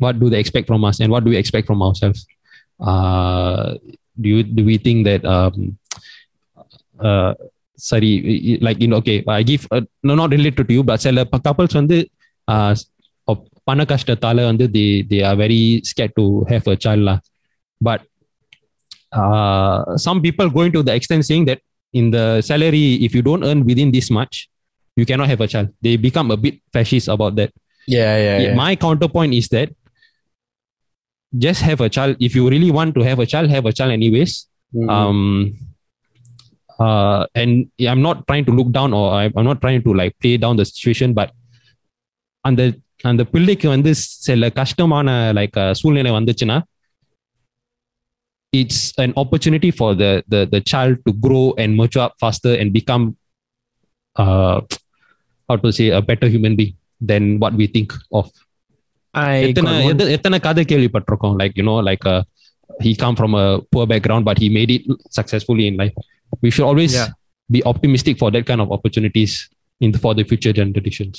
[0.04, 2.20] what do they expect from us and what do we expect from ourselves
[2.90, 3.66] uh,
[4.22, 5.56] do you do we think that um,
[7.08, 7.32] uh,
[7.90, 10.82] sorry i- i- like you know okay i give uh, no not related to you
[10.90, 11.98] but சில ப- couples வந்து
[12.52, 12.72] uh,
[13.30, 13.38] of
[13.68, 17.18] பண கஷ்டத்தால வந்து they they are very scared to have a child lah
[17.88, 18.00] but
[19.20, 21.60] uh, some people going to the extent saying that
[22.00, 24.34] in the salary if you don't earn within this much
[24.98, 27.50] you cannot have a child they become a bit fascist about that
[27.98, 28.54] Yeah, yeah, yeah.
[28.62, 29.68] my counterpoint is that
[31.46, 33.92] just have a child if you really want to have a child have a child
[33.98, 34.32] anyways
[34.74, 34.88] Mhm.
[34.96, 35.20] um
[36.86, 37.52] uh and
[37.92, 40.56] i'm not trying to look down or I- i'm not trying to like play down
[40.60, 41.30] the situation but
[42.48, 42.62] அந்த
[43.10, 43.90] அந்த பிள்ளைக்கு வந்து
[44.28, 46.58] சில கஷ்டமான like சூழ்நிலை வந்துச்சுன்னா
[48.52, 52.68] it's an opportunity for the the the child to grow and mature up faster and
[52.78, 53.04] become
[54.16, 54.56] uh
[55.48, 56.74] how to say a better human being
[57.10, 57.90] than what we think
[58.20, 58.43] of I
[59.46, 62.08] எத்தனை got one- எத்த- எத்தனை கதை கேள்விப்பட்டிருக்கோம் like you know like
[62.84, 64.82] he come from a poor background but he made it
[65.18, 65.96] successfully in life
[66.44, 67.08] we should always Yeah.
[67.50, 69.32] be optimistic for that kind of opportunities
[69.80, 71.18] in for the future generations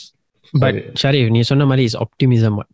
[0.63, 2.54] But Sharif, நீ சொன்ன மாதிரி is optimism.
[2.60, 2.69] What?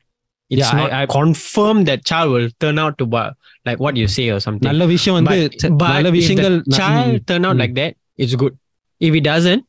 [0.51, 3.27] It's Yeah, not I- I- confirmed that child will turn out to what,
[3.65, 4.67] like what you say or something.
[4.69, 7.61] நல்ல விஷயம் வந்து but, ச- but நல்ல if விஷயங்கள் the child turn out mm.
[7.63, 7.91] like that,
[8.23, 8.53] it's good.
[9.01, 9.63] If it doesn't,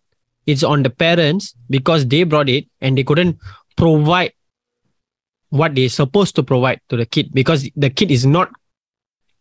[0.47, 3.35] it's on the parents because they brought it and they couldn't
[3.83, 4.33] provide
[5.60, 8.50] what they're supposed to provide to the kid because the kid is not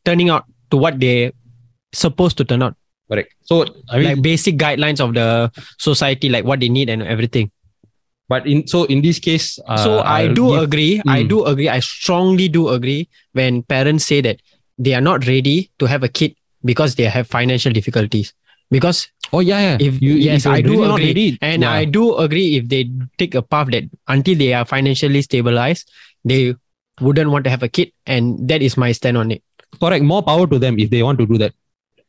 [0.05, 1.33] turning out to what they're
[2.05, 2.77] supposed to turn out.
[3.13, 3.57] correct so
[3.93, 5.27] i mean like basic guidelines of the
[5.87, 7.49] society, like what they need and everything.
[8.33, 10.93] but in so in this case uh, so I I'll do give- agree.
[11.15, 11.29] I Mm.
[11.33, 11.69] do agree.
[11.73, 13.01] I strongly do agree
[13.41, 14.39] when parents say that
[14.87, 16.33] they are not ready to have a kid
[16.71, 18.33] because they have financial difficulties.
[18.77, 19.03] Because
[19.34, 21.62] oh yeah yeah if you yes, if you're I do really not agree, ready, and
[21.64, 21.72] yeah.
[21.72, 25.92] I do agree if they take a path that until they are financially stabilized,
[26.24, 26.56] they
[27.02, 29.44] wouldn't want to have a kid, and that is my stand on it.
[29.82, 31.54] correct more power to them if they want to do that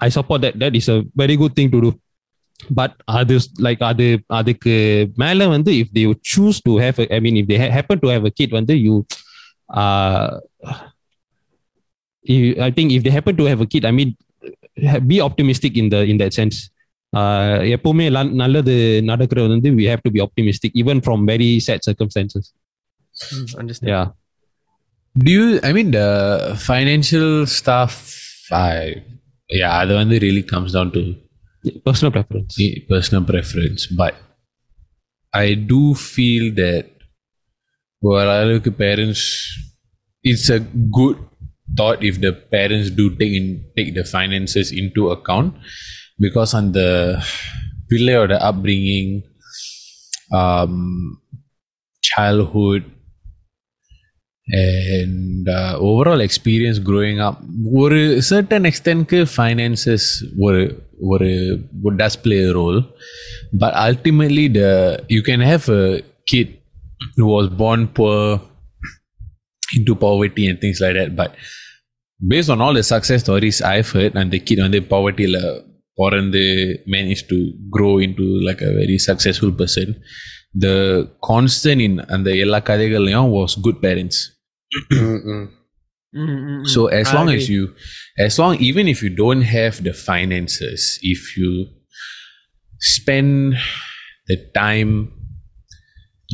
[0.00, 1.90] i support that that is a very good thing to do
[2.78, 4.74] but அது like அது அதுக்கு
[5.16, 7.98] மேல வந்து if they would choose to have a, i mean if they ha- happen
[8.04, 8.94] to have a kid வந்து you
[9.82, 10.28] uh
[12.22, 14.16] you, i think if they happen to have a kid i mean
[14.90, 16.00] ha- be optimistic in the
[17.12, 21.00] in that sense uh எப்பவுமே ல- நல்லது நடக்கிறது வந்து we have to be optimistic even
[21.00, 22.54] from very sad circumstances
[23.56, 23.88] understand?
[23.88, 24.06] yeah
[25.24, 28.16] Do you, I mean, the financial stuff,
[28.50, 29.02] I,
[29.48, 31.14] yeah, அது வந்து really comes down to
[31.84, 33.86] personal preference personal preference.
[33.86, 34.14] But
[35.32, 36.86] I do feel that
[37.98, 39.22] ஓரளவுக்கு parents,
[40.22, 41.16] it's a good
[41.76, 45.54] thought if the parents do take in take the finances into account
[46.22, 47.22] because on the
[47.90, 49.22] பிள்ளையோட upbringing,
[50.40, 50.76] um,
[52.00, 52.84] childhood,
[54.50, 57.36] and uh, overall experience growing up
[57.74, 60.04] ஒரு certain extent finances
[60.38, 62.80] ஒரு ஒரு would does play a role
[63.62, 64.70] but ultimately the
[65.08, 66.02] you can have a
[66.32, 66.48] kid
[67.16, 68.40] who was born poor
[69.76, 71.30] into poverty and things like that but
[72.32, 74.80] based on all the success stories I've heard and the kid வந்து
[76.00, 76.42] povertyல பிறந்து
[76.94, 77.38] managed to
[77.76, 79.88] grow into like a very successful person
[80.64, 80.76] the
[81.28, 84.18] constant in அந்த எல்லா கதைகள்லையும் was good parents
[86.20, 86.66] Mm-mm.
[86.74, 87.54] so as I long as agree.
[87.54, 87.62] you
[88.26, 91.50] as long even if you don't have the finances if you
[92.94, 93.32] spend
[94.30, 94.92] the time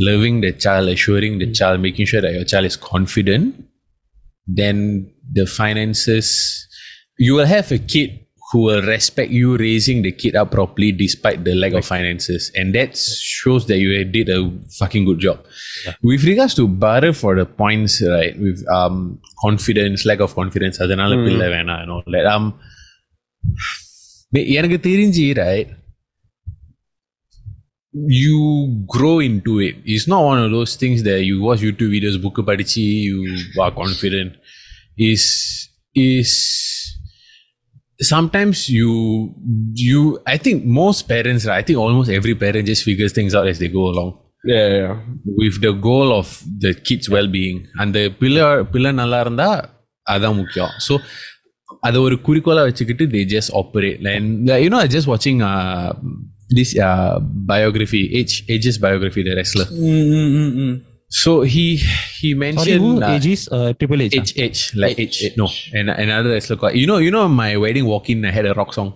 [0.09, 3.45] loving the child assuring the child making sure that your child is confident
[4.61, 4.77] then
[5.39, 6.29] the finances
[7.27, 8.11] you will have a kid
[8.51, 12.75] who will respect you raising the kid up properly despite the lack of finances and
[12.75, 15.39] that shows that you did a fucking good job
[16.03, 21.17] with regards to butter for the points right with um confidence lack of confidence அதனால
[21.25, 22.47] பிள்ளை வேணாம் and all that um
[24.59, 25.69] எனக்கு தெரிஞ்சு right
[28.23, 28.39] you
[28.95, 32.39] grow into it it's not one of those things that you watch youtube videos book
[32.49, 33.19] படிச்சு you
[33.65, 34.33] are confident
[35.11, 35.25] is
[36.07, 36.33] is
[38.02, 39.34] sometimes you
[39.74, 43.48] you i think most parents right, i think almost every parent just figures things out
[43.48, 44.18] as they go along.
[44.46, 45.00] Yeah, yeah.
[45.26, 47.68] with the goal of the kids well-being.
[47.80, 49.70] And the pillar pillar நல்லா இருந்தா
[50.78, 51.00] so
[51.82, 54.06] அதை ஒரு குறிக்கோளா வச்சுக்கிட்டு they just operate.
[54.16, 55.94] And you know i just watching uh,
[56.50, 59.66] this uh, biography age Edge's biography the wrestler.
[59.66, 61.78] Mm, mm, mm, so he
[62.20, 63.02] he mentioned Sorry, who?
[63.04, 64.14] Uh, Edge's uh, Triple H.
[64.18, 64.22] Ah?
[64.22, 65.38] H H like H, H.
[65.38, 68.46] no and another wrestler called you know you know my wedding walk in I had
[68.46, 68.94] a rock song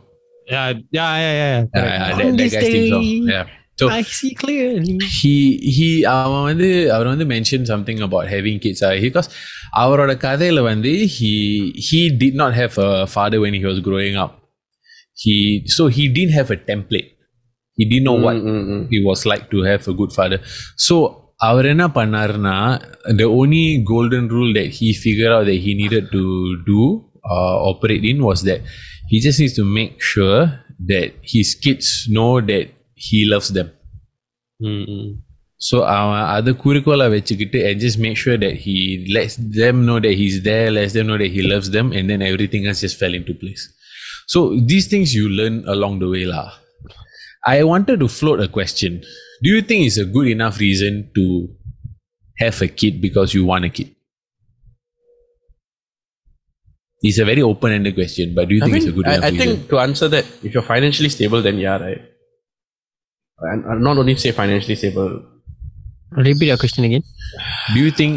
[0.47, 1.35] Yeah, yeah, yeah, yeah.
[1.41, 1.65] yeah.
[1.73, 2.17] Correct.
[2.17, 3.45] that, that guy's theme song yeah
[3.79, 4.97] so I see clearly.
[5.19, 5.33] he
[5.75, 9.29] he அவன் வந்து அவர் வந்து mentioned something about having kids uh, because
[9.83, 11.31] our கதையில வந்து he
[11.87, 14.33] he did not have a father when he was growing up
[15.23, 15.35] he
[15.77, 17.09] so he didn't have a template
[17.77, 18.83] he didn't know what Mm, mm, mm.
[18.93, 20.39] he was like to have a good father
[20.87, 20.95] so
[21.48, 22.56] அவர் என்ன பண்ணாருன்னா
[23.20, 26.22] the only golden rule that he figured out that he needed to
[26.72, 26.82] do
[27.34, 28.60] uh, operate in was that
[29.10, 30.40] he just needs to make sure
[30.92, 32.66] that his kids know that
[33.08, 33.68] he loves them
[34.66, 35.08] Mm, mm.
[35.66, 38.74] So அவன் அதை குறிக்கோளை வச்சுக்கிட்டு and just make sure that he
[39.16, 42.20] lets them know that he's there lets them know that he loves them and then
[42.30, 43.62] everything else just fell into place
[44.32, 46.46] so these things you learn along the way lah
[47.54, 48.92] i wanted to float a question
[49.44, 51.24] do you think it's a good enough reason to
[52.42, 53.88] have a kid because you want a kid
[57.02, 59.14] it's a very open-ended question but do you I think mean, it's a good I,
[59.14, 62.00] enough I reason think to answer that, if you're financially stable, then yeah, right.
[63.50, 65.10] And, and not only say financially stable.
[66.26, 67.04] Repeat your question again.
[67.74, 68.14] do you think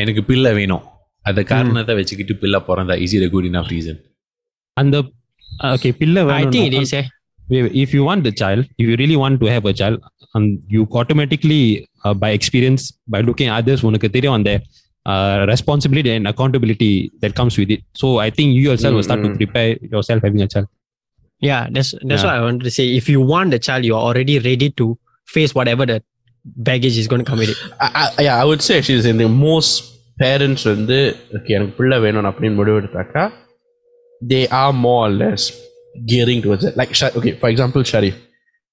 [0.00, 0.84] எனக்கு பிள்ளை வேணும்
[1.28, 3.96] அந்த காரணத்தை வச்சுக்கிட்டு பிள்ளை பிறந்தா is it a good enough reason
[4.82, 4.96] அந்த
[5.74, 6.92] okay பிள்ளை I think it வேணும் is.
[7.00, 7.06] Eh.
[7.82, 9.96] if you want the child if you really want to have a child
[10.34, 11.60] um, you automatically
[12.04, 12.82] uh, by experience
[13.14, 14.52] by looking at others உனக்கு தெரியும் அந்த
[15.12, 16.90] uh, responsibility and accountability
[17.22, 19.40] that comes with it so i think you yourself will start to Mm, mm.
[19.42, 20.68] prepare yourself having a child
[21.42, 22.28] Yeah, that's that's Yeah.
[22.28, 22.84] what I wanted to say.
[23.00, 24.86] If you want the child, you're already ready to
[25.34, 25.96] face whatever the
[26.68, 27.58] baggage is going to come with it.
[27.84, 29.70] I, I, yeah, I would say actually in the most
[30.24, 30.98] parents வந்து
[31.36, 33.24] okay எனக்கு பிள்ளை வேணும் அப்படின்னு முடிவெடுத்தாக்கா
[34.32, 35.44] they are more or less
[36.05, 36.77] gearing towards it.
[36.77, 38.15] Like okay, for example, Sharif,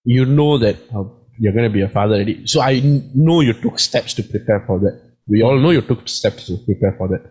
[0.05, 1.05] you know that uh,
[1.39, 2.47] you're going to be a father already.
[2.47, 2.81] So I
[3.15, 5.01] know you took steps to prepare for that.
[5.27, 7.31] We all know you took steps to prepare for that.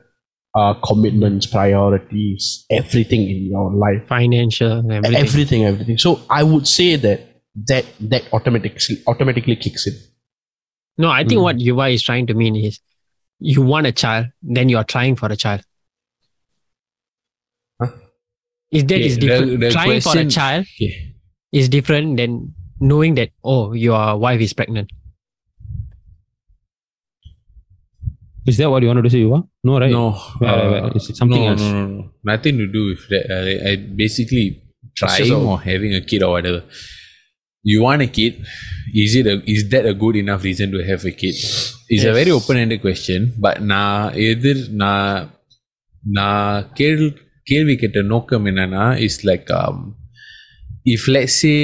[0.56, 4.08] Uh, commitments, priorities, everything in your life.
[4.08, 5.15] Financial, everything.
[5.15, 7.21] everything everything so i would say that
[7.67, 9.93] that that automatically automatically kicks in
[10.99, 11.43] no, I think Mm.
[11.43, 12.82] what Yuva is trying to mean is
[13.39, 15.62] you want a child, then you are trying for a child.
[17.82, 17.91] Huh?
[18.73, 19.61] Is that Okay, is the- different?
[19.61, 20.93] the trying for a question- child Okay.
[21.53, 22.31] is different than
[22.81, 24.88] knowing that oh your wife is pregnant.
[28.47, 29.38] is that what you wanted to say Yuva?
[29.69, 30.83] no right no Right, right, right.
[30.85, 31.61] uh, It's something no, else.
[31.61, 32.11] no, no, no.
[32.25, 34.62] nothing to do with that I, I basically
[34.95, 36.61] trying just a- or having a kid or whatever
[37.62, 38.45] you want a kid
[39.05, 41.35] is it a, is that a good enough reason to have a kid
[41.95, 42.38] it's a very Yes.
[42.40, 45.31] open-ended question but நான் எதிர் நான்
[46.19, 47.05] நான் கேள்
[47.51, 49.51] கேள்வி கேட்ட நோக்கம் என்னன்னா is like
[50.95, 51.61] if let's say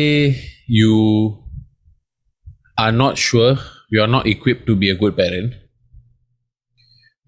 [0.81, 0.92] you
[2.85, 3.50] are not sure
[3.92, 5.50] you are not equipped to be a good parent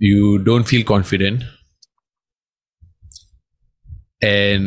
[0.09, 1.39] you don't feel confident
[4.23, 4.65] and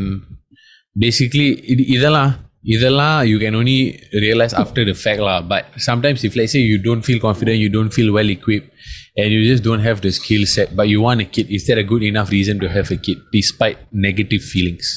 [1.06, 2.32] basically இது- இதெல்லாம்
[2.76, 3.80] இதெல்லாம் you can only
[4.26, 7.72] realize after the fact lah but sometimes if let's say you don't feel confident you
[7.78, 8.70] don't feel well equipped
[9.18, 11.78] and you just don't have the skill set but you want a kid is that
[11.78, 13.78] a good enough reason to have a kid despite
[14.08, 14.88] negative feelings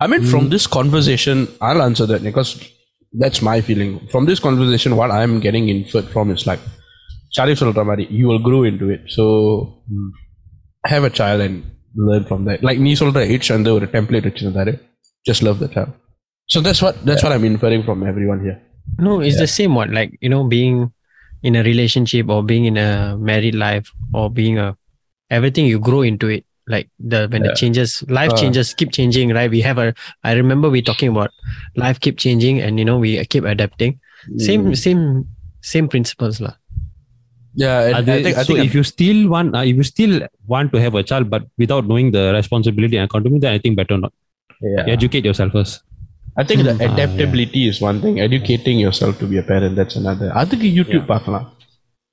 [0.00, 2.50] i mean from this conversation i'll answer that because
[3.22, 6.64] that's my feeling from this conversation what i'm getting inferred from is like
[7.36, 9.24] Sharif சொல்ற மாதிரி you will grow into it so
[10.92, 11.56] have a child and
[12.08, 14.74] learn from that like நீ சொல்ற age வந்து ஒரு template வச்சிருந்தாரு
[15.28, 15.92] just love the child
[16.52, 18.58] so that's what that's what i'm inferring from everyone here
[18.98, 19.92] No, it's the same one.
[19.92, 20.92] Like, you know, being
[21.43, 24.75] in a relationship or being in a married life or being a
[25.29, 26.45] everything you grow into it.
[26.67, 28.37] Like the when the changes life Uh.
[28.37, 29.49] changes keep changing, right?
[29.49, 31.31] We have a I remember we talking about
[31.75, 33.99] life keep changing and you know we keep adapting.
[34.37, 35.25] Same same
[35.61, 36.53] same principles lah.
[37.55, 39.75] yeah and Are I they- think, I so think if you still want uh, if
[39.75, 40.13] you still
[40.47, 43.75] want to have a child but without knowing the responsibility and accountability then i think
[43.79, 44.13] better not
[44.61, 44.85] yeah.
[44.95, 45.81] educate yourself first
[46.38, 46.88] I think the Ah, yeah.
[46.88, 48.14] adaptability is one thing.
[48.20, 50.28] Educating yourself to be a parent, that's another.
[50.42, 51.46] அதுக்கு YouTube பார்க்கலாம்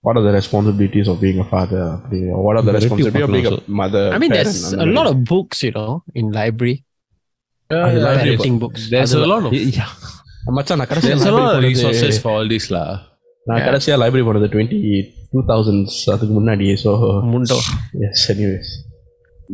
[0.03, 1.81] What are the responsibilities of being a father?
[1.95, 4.03] அப்படி- What are the YouTube responsibilities of being a பார்க்கலாம் mother?
[4.15, 4.95] I mean parent, there's அந்த a மாதிரி.
[4.99, 6.75] lot of books, you know, in library.
[7.69, 8.81] Yeah, yeah, library parenting books.
[8.93, 9.91] there's a lot of yeah
[10.57, 12.87] மச்சான் நான் கடைசியா there's a lot library of போனது- resources for all this lah
[13.49, 14.79] நான் கடைசியா library போனது twenty
[15.33, 16.91] two thousands அதுக்கு முன்னாடி so
[17.33, 17.57] Mundo.
[18.07, 18.71] S anyways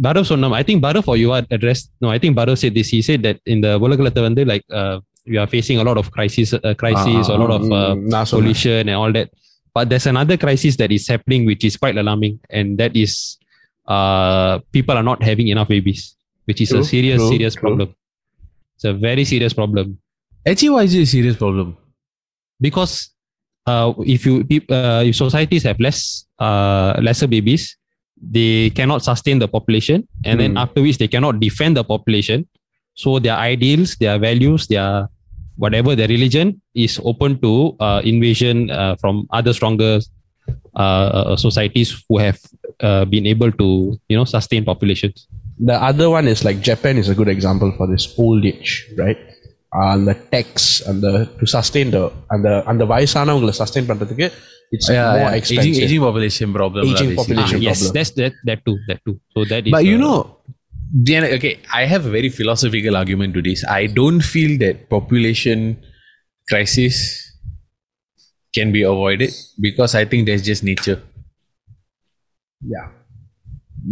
[0.06, 2.90] Bharat சொன்னோம் I think Bharat for you are addressed no I think Bharat said this
[2.96, 4.96] he said that in the உலகத்துல வந்து like uh,
[5.32, 8.46] we are facing a lot of crisis uh, crisis a lot of uh, நான் சொல்றேன்
[8.46, 9.30] pollution and all that
[9.76, 13.14] but there's another crisis that is happening which is quite alarming and that is
[13.96, 16.02] uh, people are not having enough babies
[16.50, 17.64] which is a True, serious true, serious true.
[17.66, 17.90] problem
[18.76, 19.88] it's a very serious problem
[20.50, 21.68] actually why is it a serious problem
[22.68, 22.94] because
[23.72, 26.00] uh, if you peop- uh, if societies have less
[26.40, 27.64] uh, lesser babies
[28.31, 30.59] they cannot sustain the population and then Hmm.
[30.59, 32.47] after which they cannot defend the population
[32.95, 35.09] so their ideals their values their
[35.57, 39.99] whatever their religion is open to uh, invasion uh, from other stronger
[40.77, 42.39] uh, uh, societies who have
[42.81, 45.27] uh, been able to you know sustain populations
[45.63, 49.19] The other one is like Japan is a good example for this old age, right?
[49.86, 54.28] And the tax and the to sustain the and the and the வயசானவங்களை sustain பண்றதுக்கு
[54.76, 55.84] it's more aging, expensive.
[55.86, 57.20] aging population problem lah, Aging basically.
[57.22, 57.58] population.
[57.60, 57.94] Ah, yes problem.
[57.98, 60.18] that's that that too that too so that is but you uh, know
[61.08, 65.60] Diana, okay i have a very philosophical argument to this i don't feel that population
[66.52, 66.96] crisis
[68.58, 71.00] can be avoided because I think that's just nature.
[72.66, 72.88] Yeah.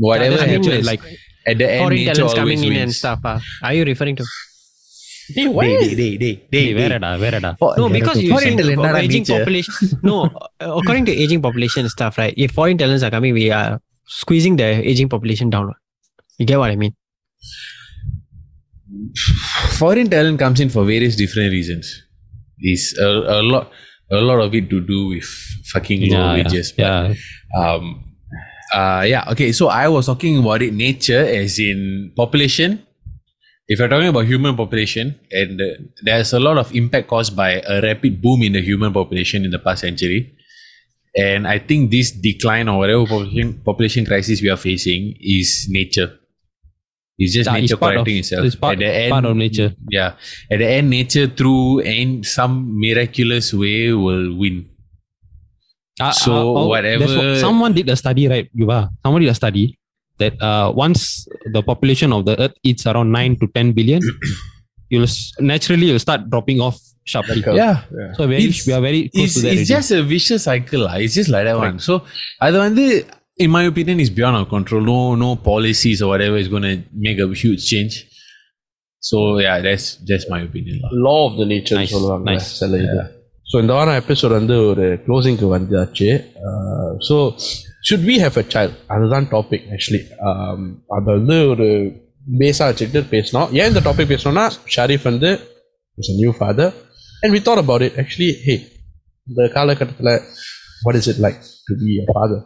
[0.08, 1.02] Whatever I mean, happens, like
[1.46, 2.82] at the end, foreign nature talents always coming in wins.
[2.84, 3.20] and stuff.
[3.24, 3.40] ah.
[3.64, 4.26] Are you referring to?
[6.80, 7.52] வேறடா வேறடா
[7.82, 9.38] No, because you Foreign see talent, not aging nature.
[9.40, 9.74] population.
[10.10, 10.16] No,
[10.64, 12.36] uh, according to aging population and stuff, right?
[12.46, 13.70] If foreign talents are coming, we are
[14.20, 15.68] squeezing the aging population down.
[16.40, 16.94] You get what I mean?
[19.82, 21.86] foreign talent comes in for various different reasons.
[22.74, 23.72] Is a, a lot,
[24.12, 25.26] a lot of it to do with
[25.74, 26.72] fucking low Yeah, wages.
[26.72, 27.14] but, yeah.
[27.62, 28.04] Um,
[28.74, 29.24] uh, yeah.
[29.32, 29.52] Okay.
[29.52, 31.80] So I was talking about it nature as in
[32.16, 32.72] population.
[33.71, 35.65] If you're talking about human population, and uh,
[36.03, 39.53] there's a lot of impact caused by a rapid boom in the human population in
[39.53, 40.35] the past century.
[41.17, 46.11] And I think this decline or whatever population, population crisis we are facing is nature.
[47.19, 48.45] It's just Yeah, it's nature of- correcting itself.
[48.47, 49.71] it's part- At the end, part of nature.
[49.91, 50.15] Yeah.
[50.51, 54.67] At the end, nature through in some miraculous way will win.
[56.01, 58.49] Uh, So, uh, oh, whatever- what- someone did a study, right?
[58.57, 58.89] Yuva?
[59.05, 59.79] Someone did a study
[60.20, 61.02] that uh, once
[61.56, 64.02] the population of the Earth is around nine to ten billion,
[64.92, 67.42] you'll s- naturally you'll start dropping off sharply.
[67.62, 67.76] Yeah.
[68.18, 69.54] So very, It's- we are very close It's, to that.
[69.54, 69.76] it's already.
[69.76, 70.82] just a vicious cycle.
[70.88, 70.96] lah.
[71.06, 71.78] It's just like that one.
[71.88, 71.94] So,
[72.46, 72.86] அது வந்து
[73.46, 74.82] in my opinion is beyond our control.
[74.92, 76.76] No, no policies or whatever is going to
[77.08, 77.96] make a huge change.
[79.10, 80.78] So yeah, that's just my opinion.
[80.84, 80.92] lah.
[81.08, 82.48] Law of the nature Nice, சொல்லுவாங்க nice.
[82.62, 83.04] சில இது
[83.52, 86.08] so இந்த வாரம் episode வந்து ஒரு க்ளோசிங்க்கு வந்தாச்சு
[87.08, 87.16] so
[87.88, 90.02] should we have a child அதுதான் topic actually
[90.98, 91.68] அதை வந்து ஒரு
[92.42, 94.46] பேஸாக வச்சுக்கிட்டு பேசினோம் ஏன் இந்த டாபிக் பேசணும்னா
[94.76, 95.32] ஷரீஃப் வந்து
[95.98, 96.72] is a new father
[97.22, 98.56] and we thought about it actually hey
[99.28, 100.14] இந்த காலகட்டத்தில்
[100.86, 102.44] what is it like to be a father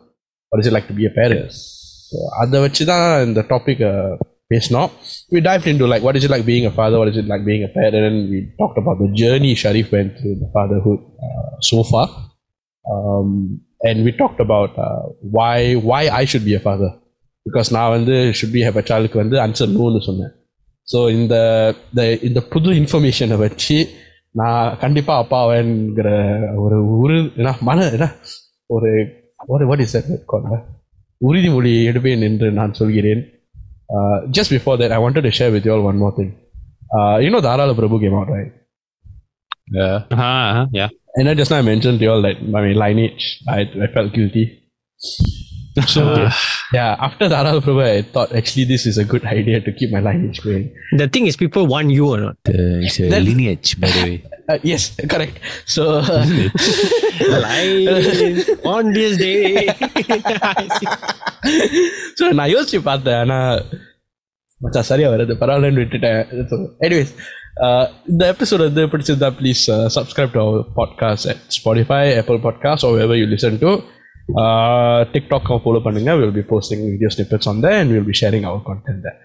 [0.51, 1.61] what is it like to be a parents
[2.09, 3.83] so அதை வச்சு தான் இந்த டாபிக்
[4.53, 4.91] பேசினோம்
[5.33, 7.43] we dived into like what is it like being a father, what is it like
[7.45, 11.49] being a parent, and we talked about the journey Sharif went through the fatherhood uh,
[11.61, 12.05] so far,
[12.85, 13.29] um,
[13.80, 15.02] and we talked about uh,
[15.36, 16.90] why why I should be a father.
[17.46, 20.32] Because நான் வந்து should be have a childக்கு வந்து answer noன்னு சொன்னேன்.
[20.88, 21.34] So இந்த
[22.28, 23.76] இந்த புது இன்ஃபர்மேஷனை வச்சு
[24.40, 26.08] நான் கண்டிப்பாக அப்பாவேங்கிற
[26.64, 28.08] ஒரு உரு என்ன மன என்ன
[28.74, 28.90] ஒரு
[29.52, 30.60] ஒரு வாட் இஸ் uh,
[31.20, 33.22] உறுதிமொழி எடுப்பேன் என்று நான் சொல்கிறேன்.
[34.36, 36.32] Just before that I wanted share with you one more thing
[37.26, 38.52] இன்னும் Dharala Prabhu came out right
[41.16, 44.12] And I just now mentioned to you all that I mean lineage, I, I felt
[44.12, 44.60] guilty.
[45.86, 46.28] So
[46.72, 50.00] yeah, after Dharala Prabhu, I thought actually this is a good idea to keep my
[50.00, 50.72] lineage going.
[50.92, 52.36] The thing is, people want you or not.
[52.48, 54.24] Uh, it's a lineage, by the way.
[54.46, 55.38] Uh, yes, correct.
[55.64, 56.26] So uh,
[58.68, 59.68] on this day.
[62.18, 63.38] so na யோசிச்சு பார்த்தேன் ஆனா
[64.64, 66.20] மச்சா சரியா வருது பரவாயில்லன்னு விட்டுட்டேன்
[66.86, 67.12] anyways
[67.53, 72.97] anyways இந்த episode வந்து பிடிச்சிருந்தா please subscribe to our podcast at Spotify apple podcast O
[72.97, 73.79] ever you listen to
[75.11, 78.61] TikTok follow பண்ணுங்க will be posting video snippets on there and we'll be sharing our
[78.63, 79.17] content there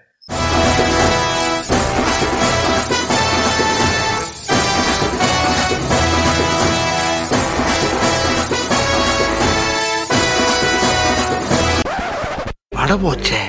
[12.71, 13.45] பட போச்சே